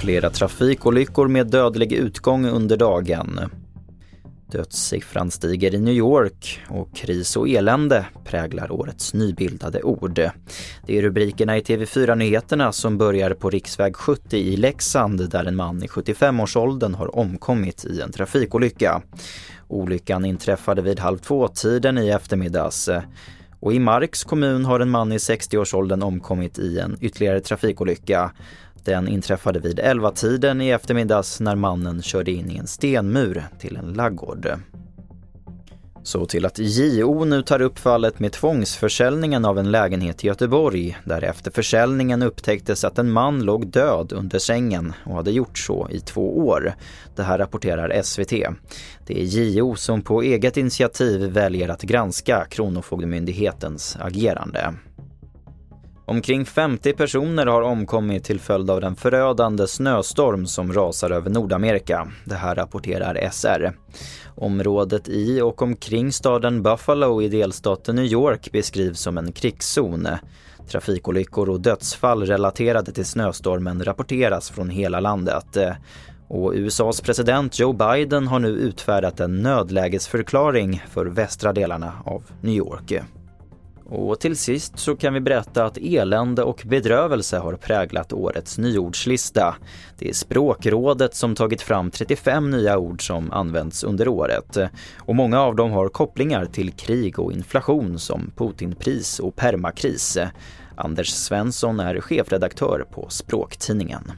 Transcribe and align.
Flera 0.00 0.30
trafikolyckor 0.30 1.28
med 1.28 1.46
dödlig 1.46 1.92
utgång 1.92 2.46
under 2.46 2.76
dagen. 2.76 3.40
Dödssiffran 4.50 5.30
stiger 5.30 5.74
i 5.74 5.78
New 5.78 5.94
York 5.94 6.62
och 6.68 6.96
kris 6.96 7.36
och 7.36 7.48
elände 7.48 8.06
präglar 8.24 8.72
årets 8.72 9.14
nybildade 9.14 9.82
ord. 9.82 10.14
Det 10.86 10.98
är 10.98 11.02
rubrikerna 11.02 11.56
i 11.56 11.60
TV4-nyheterna 11.60 12.72
som 12.72 12.98
börjar 12.98 13.34
på 13.34 13.50
riksväg 13.50 13.96
70 13.96 14.36
i 14.36 14.56
Leksand 14.56 15.30
där 15.30 15.44
en 15.44 15.56
man 15.56 15.82
i 15.82 15.86
75-årsåldern 15.86 16.94
har 16.94 17.18
omkommit 17.18 17.84
i 17.84 18.00
en 18.00 18.12
trafikolycka. 18.12 19.02
Olyckan 19.68 20.24
inträffade 20.24 20.82
vid 20.82 21.00
halv 21.00 21.18
två-tiden 21.18 21.98
i 21.98 22.08
eftermiddags. 22.08 22.90
Och 23.64 23.74
i 23.74 23.78
Marks 23.78 24.24
kommun 24.24 24.64
har 24.64 24.80
en 24.80 24.90
man 24.90 25.12
i 25.12 25.16
60-årsåldern 25.16 26.02
omkommit 26.02 26.58
i 26.58 26.78
en 26.78 26.96
ytterligare 27.00 27.40
trafikolycka. 27.40 28.32
Den 28.84 29.08
inträffade 29.08 29.60
vid 29.60 29.78
11-tiden 29.78 30.60
i 30.60 30.70
eftermiddags 30.70 31.40
när 31.40 31.56
mannen 31.56 32.02
körde 32.02 32.30
in 32.30 32.50
i 32.50 32.56
en 32.56 32.66
stenmur 32.66 33.44
till 33.58 33.76
en 33.76 33.92
laggård. 33.92 34.58
Så 36.04 36.26
till 36.26 36.46
att 36.46 36.58
JO 36.58 37.24
nu 37.24 37.42
tar 37.42 37.62
upp 37.62 37.78
fallet 37.78 38.18
med 38.18 38.32
tvångsförsäljningen 38.32 39.44
av 39.44 39.58
en 39.58 39.70
lägenhet 39.70 40.24
i 40.24 40.26
Göteborg 40.26 40.98
där 41.04 41.24
efter 41.24 41.50
försäljningen 41.50 42.22
upptäcktes 42.22 42.84
att 42.84 42.98
en 42.98 43.10
man 43.10 43.44
låg 43.44 43.66
död 43.66 44.12
under 44.12 44.38
sängen 44.38 44.92
och 45.06 45.14
hade 45.14 45.30
gjort 45.30 45.58
så 45.58 45.88
i 45.90 46.00
två 46.00 46.38
år. 46.38 46.74
Det 47.16 47.22
här 47.22 47.38
rapporterar 47.38 48.02
SVT. 48.02 48.30
Det 49.06 49.20
är 49.20 49.24
JO 49.24 49.74
som 49.76 50.02
på 50.02 50.22
eget 50.22 50.56
initiativ 50.56 51.20
väljer 51.20 51.68
att 51.68 51.82
granska 51.82 52.46
Kronofogdemyndighetens 52.50 53.96
agerande. 54.00 54.74
Omkring 56.06 56.44
50 56.44 56.92
personer 56.92 57.46
har 57.46 57.62
omkommit 57.62 58.24
till 58.24 58.40
följd 58.40 58.70
av 58.70 58.80
den 58.80 58.96
förödande 58.96 59.66
snöstorm 59.66 60.46
som 60.46 60.72
rasar 60.72 61.10
över 61.10 61.30
Nordamerika. 61.30 62.08
Det 62.24 62.34
här 62.34 62.54
rapporterar 62.54 63.30
SR. 63.32 63.72
Området 64.34 65.08
i 65.08 65.40
och 65.40 65.62
omkring 65.62 66.12
staden 66.12 66.62
Buffalo 66.62 67.22
i 67.22 67.28
delstaten 67.28 67.96
New 67.96 68.04
York 68.04 68.52
beskrivs 68.52 69.00
som 69.00 69.18
en 69.18 69.32
krigszon. 69.32 70.08
Trafikolyckor 70.68 71.48
och 71.48 71.60
dödsfall 71.60 72.26
relaterade 72.26 72.92
till 72.92 73.06
snöstormen 73.06 73.84
rapporteras 73.84 74.50
från 74.50 74.70
hela 74.70 75.00
landet. 75.00 75.56
Och 76.28 76.52
USAs 76.54 77.00
president 77.00 77.58
Joe 77.58 77.72
Biden 77.72 78.26
har 78.26 78.38
nu 78.38 78.48
utfärdat 78.48 79.20
en 79.20 79.42
nödlägesförklaring 79.42 80.82
för 80.90 81.06
västra 81.06 81.52
delarna 81.52 81.92
av 82.04 82.22
New 82.40 82.54
York. 82.54 82.92
Och 83.86 84.20
till 84.20 84.36
sist 84.36 84.78
så 84.78 84.96
kan 84.96 85.14
vi 85.14 85.20
berätta 85.20 85.64
att 85.64 85.78
elände 85.78 86.42
och 86.42 86.62
bedrövelse 86.66 87.38
har 87.38 87.52
präglat 87.52 88.12
årets 88.12 88.58
nyordslista. 88.58 89.56
Det 89.98 90.08
är 90.08 90.12
Språkrådet 90.12 91.14
som 91.14 91.34
tagit 91.34 91.62
fram 91.62 91.90
35 91.90 92.50
nya 92.50 92.78
ord 92.78 93.06
som 93.06 93.32
används 93.32 93.84
under 93.84 94.08
året. 94.08 94.56
Och 94.98 95.14
många 95.14 95.40
av 95.40 95.56
dem 95.56 95.70
har 95.70 95.88
kopplingar 95.88 96.46
till 96.46 96.72
krig 96.72 97.18
och 97.18 97.32
inflation 97.32 97.98
som 97.98 98.30
Putinpris 98.36 99.18
och 99.18 99.36
permakris. 99.36 100.18
Anders 100.76 101.08
Svensson 101.08 101.80
är 101.80 102.00
chefredaktör 102.00 102.86
på 102.90 103.06
Språktidningen. 103.08 104.12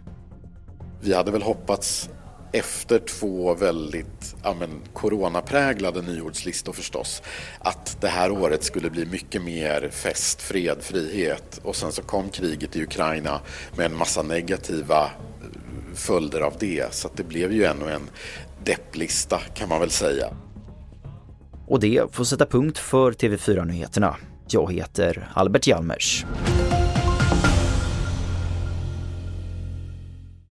Vi 1.00 1.14
hade 1.14 1.30
väl 1.30 1.42
hoppats 1.42 2.10
efter 2.58 2.98
två 2.98 3.54
väldigt 3.54 4.36
ja, 4.42 4.54
men, 4.54 4.70
coronapräglade 4.92 6.02
nyordslistor 6.02 6.72
förstås 6.72 7.22
att 7.58 7.96
det 8.00 8.08
här 8.08 8.30
året 8.30 8.64
skulle 8.64 8.90
bli 8.90 9.06
mycket 9.06 9.42
mer 9.42 9.88
fest, 9.92 10.42
fred, 10.42 10.78
frihet 10.80 11.60
och 11.62 11.76
sen 11.76 11.92
så 11.92 12.02
kom 12.02 12.28
kriget 12.28 12.76
i 12.76 12.82
Ukraina 12.82 13.40
med 13.76 13.86
en 13.86 13.96
massa 13.96 14.22
negativa 14.22 15.04
eh, 15.04 15.10
följder 15.94 16.40
av 16.40 16.54
det 16.58 16.94
så 16.94 17.08
det 17.16 17.24
blev 17.24 17.52
ju 17.52 17.64
ännu 17.64 17.90
en 17.90 18.10
depplista 18.64 19.40
kan 19.54 19.68
man 19.68 19.80
väl 19.80 19.90
säga. 19.90 20.26
Och 21.66 21.80
det 21.80 22.02
får 22.12 22.24
sätta 22.24 22.46
punkt 22.46 22.78
för 22.78 23.12
TV4 23.12 23.64
Nyheterna. 23.64 24.16
Jag 24.48 24.72
heter 24.72 25.30
Albert 25.34 25.66
Hjalmers. 25.66 26.24